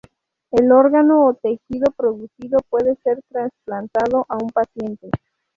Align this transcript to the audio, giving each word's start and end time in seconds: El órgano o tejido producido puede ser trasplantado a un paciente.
El 0.49 0.71
órgano 0.71 1.27
o 1.27 1.35
tejido 1.35 1.91
producido 1.95 2.57
puede 2.71 2.95
ser 3.03 3.19
trasplantado 3.29 4.25
a 4.29 4.37
un 4.37 4.49
paciente. 4.49 5.11